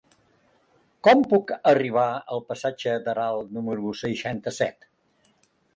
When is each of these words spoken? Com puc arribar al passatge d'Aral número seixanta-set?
Com 1.07 1.21
puc 1.33 1.53
arribar 1.73 2.07
al 2.37 2.43
passatge 2.49 2.97
d'Aral 3.05 3.47
número 3.61 3.95
seixanta-set? 4.05 4.91